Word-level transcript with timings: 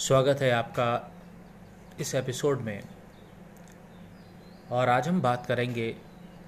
स्वागत 0.00 0.40
है 0.40 0.50
आपका 0.50 1.12
इस 2.00 2.14
एपिसोड 2.14 2.60
में। 2.60 2.82
और 4.72 4.88
आज 4.88 5.08
हम 5.08 5.20
बात 5.22 5.44
करेंगे 5.46 5.88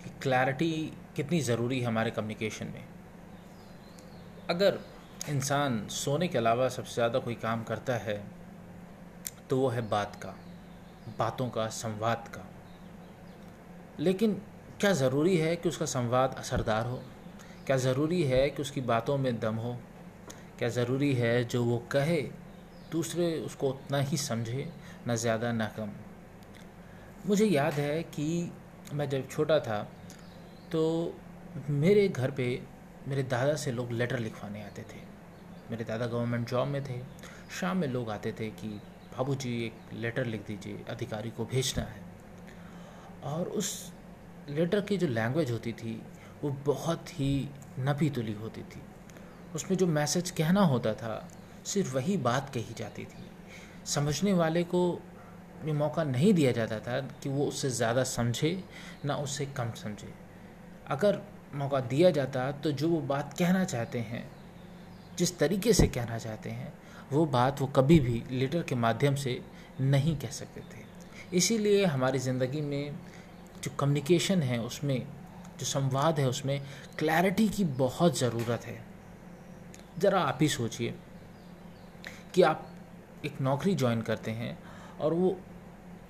कि 0.04 0.10
क्लैरिटी 0.22 0.70
कितनी 1.16 1.40
ज़रूरी 1.40 1.80
है 1.80 1.86
हमारे 1.86 2.10
कम्युनिकेशन 2.10 2.66
में। 2.66 2.84
अगर 4.50 4.78
इंसान 5.28 5.86
सोने 5.88 6.28
के 6.28 6.38
अलावा 6.38 6.68
सबसे 6.68 6.94
ज़्यादा 6.94 7.18
कोई 7.18 7.34
काम 7.34 7.64
करता 7.64 7.96
है 7.96 8.16
तो 9.50 9.58
वो 9.58 9.68
है 9.68 9.88
बात 9.88 10.16
का, 10.16 10.34
बातों 11.18 11.48
का, 11.48 11.68
संवाद 11.68 12.28
का। 12.28 12.48
लेकिन 14.00 14.40
क्या 14.80 14.92
ज़रूरी 14.94 15.36
है 15.36 15.56
कि 15.56 15.68
उसका 15.68 15.86
संवाद 15.86 16.34
असरदार 16.38 16.86
हो? 16.86 17.02
क्या 17.66 17.76
ज़रूरी 17.78 18.22
है 18.22 18.48
कि 18.50 18.62
उसकी 18.62 18.80
बातों 18.88 19.18
में 19.18 19.38
दम 19.40 19.56
हो? 19.56 19.78
क्या 20.58 20.68
ज़रूरी 20.70 21.14
है 21.14 21.44
जो 21.44 21.64
वो 21.64 21.82
कहे 21.92 22.22
दूसरे 22.92 23.32
उसको 23.40 23.68
उतना 23.68 23.98
ही 24.00 24.16
समझे, 24.16 24.68
ना 25.06 25.14
ज़्यादा, 25.16 25.52
ना 25.52 25.66
कम। 25.78 25.90
मुझे 27.26 27.46
याद 27.46 27.72
है 27.74 28.02
कि 28.04 28.52
मैं 28.92 29.08
जब 29.08 29.28
छोटा 29.28 29.58
था 29.60 29.82
तो 30.72 30.82
मेरे 31.70 32.08
घर 32.08 32.30
पे 32.30 32.46
मेरे 33.08 33.22
दादा 33.24 33.54
से 33.56 33.72
लोग 33.72 33.92
लेटर 33.92 34.18
लिखवाने 34.18 34.62
आते 34.62 34.82
थे। 34.82 35.00
मेरे 35.70 35.84
दादा 35.84 36.06
गवर्नमेंट 36.06 36.48
जॉब 36.48 36.68
में 36.68 36.82
थे। 36.84 37.00
शाम 37.60 37.76
में 37.76 37.88
लोग 37.88 38.10
आते 38.10 38.32
थे 38.32 38.48
कि 38.52 38.68
बाबू 39.12 39.34
जी 39.34 39.50
एक 39.64 39.92
लेटर 39.94 40.24
लिख 40.24 40.46
दीजिए, 40.46 40.84
अधिकारी 40.88 41.30
को 41.30 41.44
भेजना 41.44 41.84
है। 41.84 42.00
और 43.24 43.48
उस 43.48 43.92
लेटर 44.48 44.80
की 44.80 44.96
जो 44.98 45.06
लैंग्वेज 45.06 45.50
होती 45.50 45.72
थी, 45.72 46.00
वो 46.42 46.50
बहुत 46.66 47.10
ही 47.10 47.48
नपी 47.78 48.10
तुली 48.10 48.32
होती 48.32 48.62
थी। 48.62 48.82
उसमें 49.54 49.76
जो 49.78 49.86
मैसेज 49.88 50.30
कहना 50.30 50.60
होता 50.64 50.94
था 50.94 51.28
सिर्फ़ 51.64 51.94
वही 51.94 52.16
बात 52.18 52.50
कही 52.54 52.74
जाती 52.78 53.04
थी। 53.04 53.24
समझने 53.86 54.32
वाले 54.32 54.62
को 54.64 55.00
ये 55.66 55.72
मौका 55.72 56.04
नहीं 56.04 56.32
दिया 56.34 56.52
जाता 56.52 56.78
था 56.80 57.00
कि 57.22 57.28
वो 57.28 57.44
उससे 57.46 57.70
ज़्यादा 57.70 58.04
समझे, 58.04 58.62
ना 59.04 59.16
उससे 59.16 59.46
कम 59.46 59.70
समझे। 59.72 60.12
अगर 60.90 61.20
मौका 61.54 61.80
दिया 61.80 62.10
जाता 62.10 62.50
तो 62.52 62.72
जो 62.72 62.88
वो 62.88 63.00
बात 63.00 63.34
कहना 63.38 63.64
चाहते 63.64 63.98
हैं, 64.00 64.24
जिस 65.18 65.38
तरीके 65.38 65.72
से 65.72 65.86
कहना 65.88 66.18
चाहते 66.18 66.50
हैं, 66.50 66.72
वो 67.12 67.24
बात 67.26 67.60
वो 67.60 67.66
कभी 67.66 67.98
भी 68.00 68.22
लेटर 68.30 68.62
के 68.62 68.74
माध्यम 68.74 69.14
से 69.14 69.40
नहीं 69.80 70.16
कह 70.16 70.30
सकते 70.30 70.60
थे। 70.60 71.36
इसीलिए 71.36 71.84
हमारी 71.84 72.18
ज़िंदगी 72.18 72.60
में 72.60 72.94
जो 73.62 73.70
कम्युनिकेशन 73.80 74.42
है 74.42 74.58
उसमें, 74.60 74.98
जो 75.58 75.66
संवाद 75.66 76.20
है 76.20 76.28
उसमें 76.28 76.60
क्लैरिटी 76.98 77.48
की 77.48 77.64
बहुत 77.64 78.18
ज़रूरत 78.18 78.66
है। 78.66 78.78
ज़रा 79.98 80.20
आप 80.20 80.38
ही 80.42 80.48
सोचिए। 80.48 80.94
कि 82.34 82.42
आप 82.42 82.68
एक 83.24 83.40
नौकरी 83.40 83.74
ज्वाइन 83.74 84.02
करते 84.02 84.30
हैं 84.30 84.58
और 85.00 85.14
वो, 85.14 85.40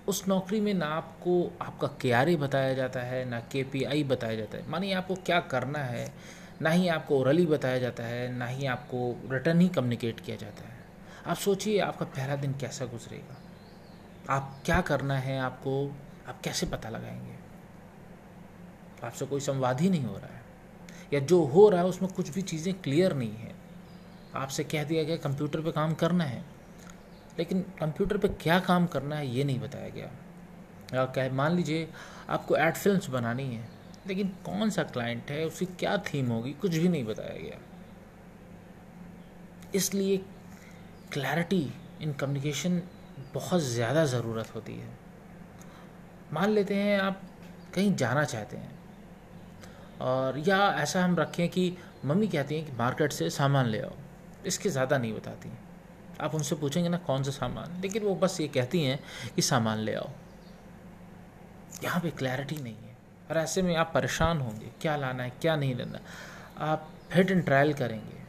उस 0.09 0.29
नौकरी 0.29 0.61
में 0.61 0.75
ना 0.75 0.87
आपको, 0.87 1.59
आपका 1.63 1.87
के 1.87 2.37
बताया 2.37 2.75
जाता 2.75 3.01
है, 3.01 3.25
ना 3.25 3.41
के 3.41 4.05
बताया 4.05 4.35
जाता 4.35 4.59
है। 4.59 4.71
मानिए 4.71 4.95
आपको 4.95 5.15
क्या 5.15 5.41
करना 5.41 5.79
है, 5.79 6.13
ना 6.63 6.71
ही 6.71 6.89
आपको 6.89 7.19
ओरली 7.19 7.47
बताया 7.47 7.79
जाता 7.79 8.03
है, 8.03 8.33
ना 8.33 8.47
ही 8.47 8.67
आपको 8.67 9.17
रिटर्न 9.33 9.61
ही 9.61 9.69
कम्युनिकेट 9.69 10.21
किया 10.21 10.37
जाता 10.37 10.65
है। 10.65 10.79
आप 11.27 11.37
सोचिए 11.37 11.81
आपका 11.81 12.07
पहला 12.07 12.37
दिन 12.37 12.53
कैसा 12.53 12.85
गुजरेगा। 12.85 13.37
आप 14.31 14.63
क्या 14.65 14.81
करना 14.81 15.19
है 15.19 15.41
आपको, 15.41 15.95
आप 16.29 16.41
कैसे 16.41 16.67
पता 16.67 16.89
लगाएँगे? 16.89 17.35
आपसे 19.07 19.27
कोई 19.27 19.41
संवाद 19.41 19.81
ही 19.81 19.91
नहीं 19.91 20.05
हो 20.05 20.17
रहा 20.17 20.27
है। 20.27 20.43
या 21.13 21.21
जो 21.21 21.45
हो 21.45 21.69
रहा 21.69 21.81
है 21.81 21.87
उसमें 21.87 22.13
कुछ 22.13 22.31
भी 22.31 22.43
चीज़ें 22.43 22.75
क्लियर 22.75 23.13
नहीं 23.13 23.37
है। 23.37 23.52
आपसे 24.35 24.65
कह 24.65 24.85
दिया 24.85 25.03
गया 25.05 25.17
कंप्यूटर 25.19 25.61
पे 25.61 25.73
काम 25.73 25.95
करना 25.95 26.25
है। 26.25 26.45
लेकिन 27.39 27.61
कंप्यूटर 27.79 28.17
पे 28.19 28.29
क्या 28.41 28.59
काम 28.61 28.87
करना 28.87 29.17
है, 29.17 29.27
ये 29.29 29.45
नहीं 29.45 29.61
बताया 29.61 29.89
गया। 29.91 31.05
कह, 31.07 31.33
मान 31.33 31.57
लीजिए 31.57 31.89
आपको 32.29 32.57
एड 32.57 32.75
फिल्म्स 32.75 33.09
बनानी 33.11 33.45
है, 33.47 33.69
लेकिन 34.07 34.29
कौन 34.45 34.71
सा 34.71 34.83
क्लाइंट 34.85 35.31
है, 35.31 35.45
उसकी 35.47 35.67
क्या 35.77 35.97
थीम 36.05 36.29
होगी, 36.29 36.53
कुछ 36.53 36.77
भी 36.77 36.89
नहीं 36.89 37.05
बताया 37.05 37.39
गया। 37.39 37.59
इसलिए 39.75 40.17
क्लैरिटी 41.13 41.73
इन 42.03 42.13
कम्युनिकेशन 42.13 42.83
बहुत 43.35 43.61
ज़्यादा 43.63 44.05
ज़रूरत 44.07 44.55
होती 44.55 44.73
है। 44.73 44.89
मान 46.33 46.51
लेते 46.51 46.75
हैं 46.75 46.99
आप 47.01 47.23
कहीं 47.75 47.95
जाना 47.97 48.25
चाहते 48.25 48.57
हैं, 48.57 48.71
और 50.03 50.39
या 50.39 50.59
ऐसा 50.75 51.05
हम 51.05 51.17
रखें 51.17 51.49
कि 51.49 51.77
मम्मी 52.05 52.29
कहती 52.29 52.55
हैं 52.55 52.65
कि 52.67 52.73
मार्केट 52.73 53.13
से 53.13 53.31
सामान 53.31 53.67
ले 53.67 53.81
आओ। 53.81 53.97
इसके 54.47 54.69
ज़्यादा 54.69 54.99
नहीं 54.99 55.13
बताती 55.15 55.51
आप 56.21 56.35
उनसे 56.35 56.55
पूछेंगे 56.57 56.89
ना, 56.89 56.97
कौन 56.99 57.23
सा 57.23 57.31
सामान? 57.31 57.81
लेकिन 57.83 58.03
वो 58.03 58.15
बस 58.15 58.41
ये 58.41 58.49
कहती 58.49 58.83
हैं 58.85 58.99
कि 59.37 59.43
सामान 59.43 59.79
ले 59.79 59.95
आओ। 59.95 60.11
यहाँ 61.85 62.01
पे 62.01 62.11
क्लैरिटी 62.13 62.57
नहीं 62.57 62.75
है। 62.77 62.97
और 63.31 63.37
ऐसे 63.39 63.63
में 63.63 63.75
आप 63.77 63.91
परेशान 63.95 64.41
होंगे, 64.41 64.71
क्या 64.81 64.97
लाना 64.97 65.23
है, 65.23 65.33
क्या 65.41 65.57
नहीं 65.57 65.75
लेना 65.75 66.01
आप 66.61 66.89
हिट 67.15 67.31
एंड 67.31 67.45
ट्रायल 67.45 67.73
करेंगे। 67.75 68.21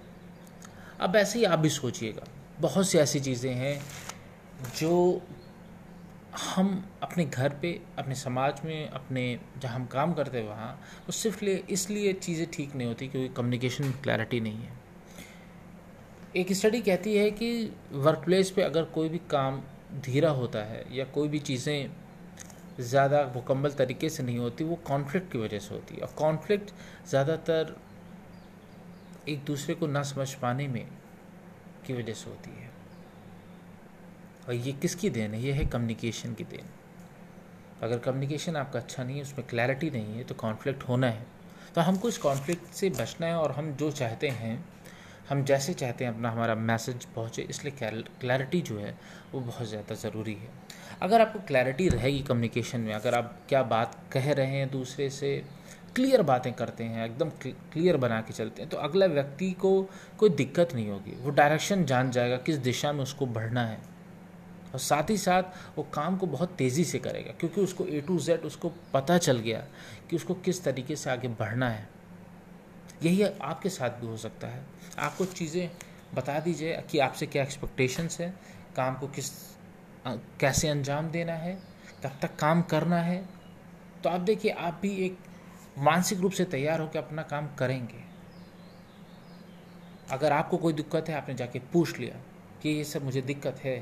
अब 1.00 1.16
ऐसे 1.16 1.40
ही 1.40 1.46
आप 1.46 1.60
भी 1.60 1.70
सोचिएगा, 1.72 2.28
बहुत 2.62 2.88
सी 2.88 2.98
ऐसी 2.98 3.20
चीज़ें 3.20 3.54
हैं 3.54 3.80
जो 4.78 5.22
हम 6.48 6.84
अपने 7.04 7.26
घर 7.26 7.54
पे, 7.62 7.80
अपने 8.00 8.16
समाज 8.16 8.62
में, 8.66 8.90
अपने 8.90 9.40
जहाँ 9.62 9.76
हम 9.76 9.86
काम 9.86 10.14
करते 10.14 10.38
हैं 10.38 10.48
वहाँ, 10.48 10.72
वो 11.00 11.12
सिर्फ़ 11.12 11.44
लिए 11.46 11.64
इसलिए 11.70 12.14
चीज़ें 12.16 12.46
ठीक 12.54 12.76
नहीं 12.76 12.88
होती 12.88 13.08
क्योंकि 13.08 13.34
कम्युनिकेशन 13.34 13.86
में 13.86 14.02
क्लैरिटी 14.02 14.40
नहीं 14.40 14.58
है। 14.58 14.82
एक 16.36 16.52
स्टडी 16.54 16.80
कहती 16.82 17.16
है 17.18 17.30
कि 17.32 17.72
वर्क 17.94 18.22
प्लेस 18.26 18.50
पर 18.52 18.62
अगर 18.62 18.84
कोई 18.84 19.10
भी 19.10 19.18
काम 19.30 19.62
धीरा 20.06 20.30
होता 20.32 20.60
है 20.60 20.84
या 20.92 21.06
कोई 21.06 21.28
भी 21.28 21.40
चीज़ें 21.40 21.92
ज़्यादा 22.80 23.22
मुकम्मल 23.36 23.72
तरीके 23.72 24.10
से 24.10 24.24
नहीं 24.24 24.38
होती, 24.38 24.64
वो 24.64 24.76
कॉन्फ्लिक्ट 24.88 25.32
की 25.32 25.38
वजह 25.38 25.60
से 25.60 25.74
होती 25.76 25.96
है। 25.96 26.02
और 26.02 26.14
कॉन्फ्लिक्ट 26.18 26.72
ज़्यादातर 27.10 27.76
एक 29.30 29.44
दूसरे 29.46 29.76
को 29.76 29.88
ना 29.88 30.04
समझ 30.04 30.34
पाने 30.34 30.68
में 30.68 30.86
की 31.88 31.94
वजह 31.94 32.14
से 32.14 32.30
होती 32.30 32.52
है। 32.52 32.72
और 34.48 34.54
ये 34.54 34.72
किसकी 34.72 35.10
देन 35.10 35.34
है? 35.34 35.42
ये 35.42 35.52
है 35.52 35.66
कम्युनिकेशन 35.66 36.34
की 36.34 36.44
देन। 36.44 36.70
अगर 37.82 38.00
कम्युनिकेशन 38.00 38.56
आपका 38.56 38.80
अच्छा 38.80 39.04
नहीं 39.04 39.16
है, 39.16 39.22
उसमें 39.22 39.48
क्लैरिटी 39.48 39.90
नहीं 39.90 40.16
है 40.16 40.24
तो 40.24 40.36
कॉन्फ्लिक्ट 40.36 40.84
होना 40.84 41.08
है। 41.08 41.26
तो 41.76 41.82
हमको 41.82 42.10
इस 42.10 42.18
कॉन्फ्लिक्ट 42.18 42.74
से 42.74 42.90
बचना 42.92 43.28
है 43.28 43.36
और 43.36 43.52
हम 43.52 43.72
जो 43.74 43.92
चाहते 43.92 44.30
हैं 44.32 44.64
हम 45.30 45.44
जैसे 45.46 45.74
चाहते 45.74 46.06
हैं 46.06 46.14
अपना 46.14 46.30
हमारा 46.32 46.56
मैसेज 46.58 47.06
पहुँचे, 47.06 47.42
इसलिए 47.44 47.92
क्लैरिटी 48.22 48.62
जो 48.62 48.78
है, 48.80 48.96
वो 49.34 49.40
बहुत 49.42 49.68
ज़्यादा 49.68 49.96
ज़रूरी 49.98 50.34
है। 50.34 50.50
अगर 51.02 51.22
आपको 51.22 51.40
क्लैरिटी 51.48 51.88
रहेगी 51.90 52.22
कम्युनिकेशन 52.24 52.80
में, 52.80 52.94
अगर 52.94 53.16
आप 53.16 53.38
क्या 53.50 53.62
बात 53.66 53.96
कह 54.14 54.32
रहे 54.34 54.48
हैं 54.50 54.70
दूसरे 54.72 55.10
से 55.12 55.36
क्लियर 55.96 56.22
बातें 56.24 56.52
करते 56.54 56.84
हैं, 56.84 57.06
एकदम 57.06 57.30
क्लियर 57.40 57.98
बना 57.98 58.20
के 58.22 58.34
चलते 58.34 58.62
हैं 58.62 58.70
तो 58.70 58.78
अगला 58.80 59.06
व्यक्ति 59.08 59.52
को 59.62 59.82
कोई 60.20 60.30
दिक्कत 60.32 60.74
नहीं 60.76 60.90
होगी। 60.90 61.16
वो 61.22 61.32
डायरेक्शन 61.32 61.86
जान 61.86 62.12
जाएगा 62.12 62.38
किस 62.40 62.58
दिशा 62.60 62.92
में 62.94 63.04
उसको 63.04 63.26
बढ़ना 63.28 63.66
है। 63.66 63.78
और 64.74 64.80
साथ 64.80 65.10
ही 65.10 65.18
साथ 65.18 65.78
वो 65.78 65.84
काम 65.94 66.18
को 66.18 66.28
बहुत 66.28 66.56
तेज़ी 66.58 66.84
से 66.84 67.00
करेगा, 67.00 67.32
क्योंकि 67.32 67.62
उसको 67.62 67.86
ए 67.86 68.02
टू 68.02 68.20
जेड 68.20 68.46
उसको 68.46 68.72
पता 68.94 69.18
चल 69.20 69.40
गया 69.40 69.64
कि 70.10 70.16
उसको 70.16 70.34
किस 70.36 70.64
तरीके 70.64 70.96
से 70.96 71.10
आगे 71.10 71.28
बढ़ना 71.30 71.70
है। 71.70 71.88
यही 73.04 73.24
आपके 73.24 73.70
साथ 73.70 74.00
भी 74.00 74.08
हो 74.08 74.18
सकता 74.18 74.48
है। 74.48 74.64
आपको 75.00 75.26
चीज़ें 75.28 75.70
बता 76.16 76.40
दीजिए 76.40 76.78
कि 76.92 77.00
आपसे 77.00 77.26
क्या 77.26 77.44
एक्सपेक्टेशंस 77.44 78.20
है, 78.20 78.30
काम 78.76 78.96
को 78.96 79.08
किस 79.10 79.32
कैसे 80.40 80.68
अंजाम 80.68 81.10
देना 81.12 81.34
है, 81.34 81.54
कब 82.04 82.18
तक 82.22 82.36
काम 82.36 82.62
करना 82.68 83.02
है। 83.02 83.24
तो 84.04 84.10
आप 84.10 84.22
देखिए, 84.22 84.52
आप 84.52 84.80
भी 84.82 84.96
एक 85.06 85.18
मानसिक 85.80 86.20
रूप 86.20 86.32
से 86.32 86.46
तैयार 86.46 86.82
होकर 86.82 87.00
अपना 87.00 87.22
काम 87.24 87.48
करेंगे। 87.56 88.04
अगर 90.12 90.32
आपको 90.32 90.58
कोई 90.58 90.74
दिक्कत 90.74 91.10
है, 91.10 91.16
आपने 91.16 91.36
जाके 91.36 91.60
पूछ 91.74 92.00
लिया 92.00 92.16
कि 92.62 92.70
ये 92.70 92.84
सब 92.84 93.04
मुझे 93.04 93.22
दिक्कत 93.24 93.60
है 93.64 93.80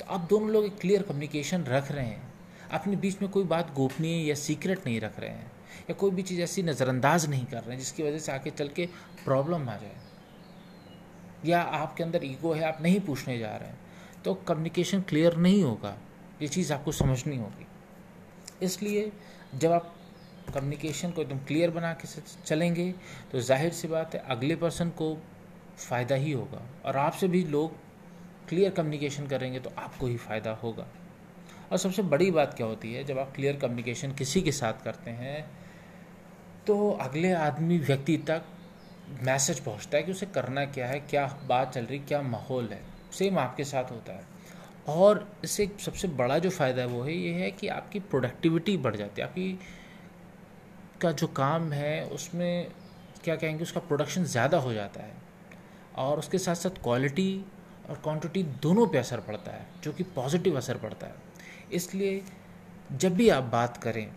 तो 0.00 0.04
आप 0.04 0.26
दोनों 0.30 0.50
लोग 0.50 0.64
एक 0.64 0.78
क्लियर 0.78 1.02
कम्युनिकेशन 1.02 1.62
रख 1.64 1.90
रहे 1.92 2.06
हैं। 2.06 2.32
अपने 2.70 2.96
बीच 2.96 3.20
में 3.22 3.30
कोई 3.30 3.44
बात 3.46 3.72
गोपनीय 3.74 4.28
या 4.28 4.34
सीक्रेट 4.34 4.86
नहीं 4.86 5.00
रख 5.00 5.18
रहे 5.20 5.30
हैं। 5.30 5.50
या 5.80 5.94
कोई 5.94 6.10
भी 6.10 6.22
चीज़ 6.22 6.40
ऐसी 6.42 6.62
नज़रअंदाज 6.62 7.28
नहीं 7.30 7.44
कर 7.46 7.56
रहे 7.56 7.70
हैं, 7.70 7.78
जिसकी 7.78 8.02
वजह 8.02 8.18
से 8.18 8.32
आगे 8.32 8.50
चल 8.52 8.68
के 8.68 8.86
प्रॉब्लम 9.24 9.68
आ 9.68 9.76
जाए। 9.76 9.96
या 11.46 11.60
आपके 11.60 12.02
अंदर 12.02 12.24
ईगो 12.24 12.52
है, 12.52 12.64
आप 12.64 12.78
नहीं 12.82 13.00
पूछने 13.00 13.38
जा 13.38 13.56
रहे 13.56 13.68
हैं। 13.68 13.78
तो 14.24 14.34
कम्युनिकेशन 14.36 15.00
क्लियर 15.00 15.36
नहीं 15.36 15.62
होगा। 15.62 15.96
ये 16.42 16.48
चीज़ 16.48 16.72
आपको 16.72 16.92
समझनी 16.92 17.36
होगी। 17.36 17.66
इसलिए 18.62 19.10
जब 19.54 19.72
आप 19.72 19.94
कम्युनिकेशन 20.54 21.10
को 21.10 21.22
एकदम 21.22 21.38
क्लियर 21.38 21.70
बना 21.70 21.92
के 21.94 22.08
चलेंगे 22.44 22.92
तो 23.32 23.40
ज़ाहिर 23.40 23.72
सी 23.72 23.88
बात 23.88 24.14
है, 24.14 24.20
अगले 24.20 24.56
पर्सन 24.56 24.90
को 24.90 25.16
फ़ायदा 25.78 26.14
ही 26.14 26.32
होगा। 26.32 26.62
और 26.84 26.96
आपसे 26.96 27.28
भी 27.28 27.44
लोग 27.46 27.76
क्लियर 28.48 28.70
कम्युनिकेशन 28.70 29.26
करेंगे 29.26 29.60
तो 29.60 29.70
आपको 29.78 30.06
ही 30.06 30.16
फ़ायदा 30.18 30.50
होगा। 30.54 30.86
और 31.72 31.78
सबसे 31.78 32.02
बड़ी 32.04 32.30
बात 32.30 32.54
क्या 32.54 32.66
होती 32.66 32.92
है, 32.94 33.04
जब 33.04 33.18
आप 33.18 33.32
क्लियर 33.34 33.56
कम्युनिकेशन 33.56 34.12
किसी 34.12 34.42
के 34.42 34.52
साथ 34.52 34.84
करते 34.84 35.10
हैं 35.12 35.44
तो 36.66 36.90
अगले 36.92 37.32
आदमी 37.32 37.78
व्यक्ति 37.78 38.16
तक 38.26 38.44
मैसेज 39.22 39.60
पहुँचता 39.60 39.96
है 39.96 40.02
कि 40.02 40.12
उसे 40.12 40.26
करना 40.26 40.64
क्या 40.66 40.86
है, 40.86 40.98
क्या 41.00 41.26
बात 41.48 41.72
चल 41.74 41.84
रही, 41.84 41.98
क्या 41.98 42.22
माहौल 42.22 42.68
है। 42.68 42.80
सेम 43.12 43.38
आपके 43.38 43.64
साथ 43.64 43.90
होता 43.90 44.12
है। 44.12 44.24
और 44.88 45.26
इससे 45.44 45.68
सबसे 45.80 46.08
बड़ा 46.10 46.38
जो 46.38 46.50
फ़ायदा 46.50 46.82
है 46.82 46.88
वो 46.88 47.02
है, 47.02 47.12
ये 47.12 47.32
है 47.34 47.50
कि 47.50 47.68
आपकी 47.68 48.00
प्रोडक्टिविटी 48.00 48.76
बढ़ 48.76 48.96
जाती 48.96 49.20
है। 49.20 49.28
आपकी 49.28 49.58
का 51.00 51.12
जो 51.12 51.26
काम 51.26 51.72
है, 51.72 52.04
उसमें 52.06 52.70
क्या 53.24 53.36
कहेंगे, 53.36 53.62
उसका 53.62 53.80
प्रोडक्शन 53.80 54.24
ज़्यादा 54.24 54.58
हो 54.58 54.72
जाता 54.72 55.02
है। 55.02 55.14
और 55.96 56.18
उसके 56.18 56.38
साथ 56.38 56.54
साथ 56.54 56.82
क्वालिटी 56.82 57.44
और 57.90 57.96
क्वांटिटी 57.96 58.42
दोनों 58.62 58.86
पे 58.86 58.98
असर 58.98 59.20
पड़ता 59.20 59.52
है, 59.52 59.66
जो 59.84 59.92
कि 59.92 60.02
पॉजिटिव 60.14 60.56
असर 60.56 60.76
पड़ता 60.76 61.06
है। 61.06 61.14
इसलिए 61.72 62.22
जब 62.92 63.14
भी 63.16 63.28
आप 63.28 63.44
बात 63.52 63.76
करें 63.76 64.08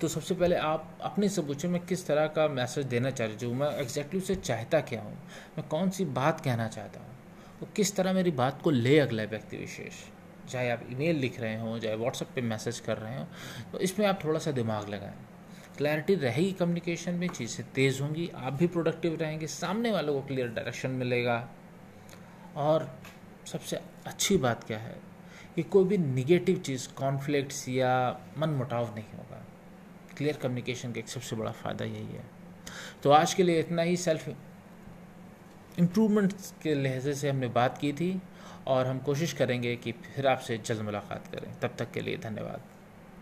तो 0.00 0.08
सबसे 0.08 0.34
पहले 0.34 0.56
आप 0.56 0.98
अपने 1.04 1.28
से 1.28 1.42
पूछें, 1.42 1.68
मैं 1.68 1.84
किस 1.86 2.06
तरह 2.06 2.26
का 2.28 2.46
मैसेज 2.50 2.86
देना 2.86 3.10
चाह 3.10 3.26
रही 3.26 3.46
हूँ, 3.46 3.54
मैं 3.56 3.68
एग्जैक्टली 3.78 4.20
उसे 4.20 4.34
चाहता 4.36 4.80
क्या 4.82 5.00
हूँ, 5.02 5.12
मैं 5.58 5.66
कौन 5.68 5.90
सी 5.90 6.04
बात 6.06 6.40
कहना 6.40 6.68
चाहता 6.68 7.00
हूँ 7.00 7.08
तो 7.60 7.66
किस 7.76 7.94
तरह 7.96 8.12
मेरी 8.12 8.30
बात 8.32 8.62
को 8.62 8.70
ले 8.70 8.98
अगला 8.98 9.24
व्यक्ति 9.24 9.56
विशेष, 9.56 9.92
चाहे 10.50 10.70
आप 10.70 10.86
ईमेल 10.92 11.16
लिख 11.16 11.40
रहे 11.40 11.58
हों, 11.60 11.78
चाहे 11.78 11.96
व्हाट्सएप 11.96 12.28
पे 12.34 12.40
मैसेज 12.42 12.80
कर 12.80 12.98
रहे 12.98 13.18
हो 13.18 13.26
तो 13.72 13.78
इसमें 13.80 14.06
आप 14.06 14.24
थोड़ा 14.24 14.38
सा 14.38 14.50
दिमाग 14.52 14.88
लगाएँ। 14.88 15.14
क्लैरिटी 15.76 16.14
रहेगी 16.14 16.52
कम्युनिकेशन 16.52 17.14
में, 17.14 17.28
चीज़ें 17.28 17.66
तेज़ 17.74 18.00
होंगी, 18.02 18.30
आप 18.34 18.52
भी 18.52 18.66
प्रोडक्टिव 18.68 19.16
रहेंगे, 19.20 19.46
सामने 19.48 19.92
वालों 19.92 20.14
को 20.14 20.26
क्लियर 20.26 20.48
डायरेक्शन 20.48 20.90
मिलेगा, 20.92 21.48
और 22.56 22.88
सबसे 23.46 23.80
अच्छी 24.06 24.36
बात 24.38 24.64
क्या 24.64 24.78
है 24.78 24.96
कि 25.56 25.62
कोई 25.62 25.84
भी 25.84 25.98
निगेटिव 25.98 26.58
चीज़ 26.58 26.88
कॉन्फ्लिक्ट्स 26.88 27.68
या 27.68 28.20
मन 28.38 28.48
मुटाव 28.48 28.94
नहीं 28.94 29.04
होगा। 29.04 29.46
क्लियर 30.16 30.36
कम्युनिकेशन 30.36 30.92
का 30.92 31.00
एक 31.00 31.08
सबसे 31.08 31.36
बड़ा 31.36 31.50
फ़ायदा 31.50 31.84
यही 31.84 32.06
है। 32.06 32.24
तो 33.02 33.10
आज 33.10 33.34
के 33.34 33.42
लिए 33.42 33.60
इतना 33.60 33.82
ही। 33.82 33.96
सेल्फ 33.96 34.28
इम्प्रूवमेंट्स 35.78 36.54
के 36.62 36.74
लहजे 36.74 37.14
से 37.14 37.30
हमने 37.30 37.48
बात 37.48 37.78
की 37.78 37.92
थी 37.92 38.22
और 38.66 38.86
हम 38.86 38.98
कोशिश 38.98 39.32
करेंगे 39.32 39.76
कि 39.76 39.92
फिर 39.92 40.26
आपसे 40.26 40.58
जल्द 40.58 40.80
मुलाकात 40.80 41.26
करें। 41.26 41.60
तब 41.60 41.74
तक 41.78 41.90
के 41.90 42.00
लिए 42.00 42.16
धन्यवाद। 42.16 42.62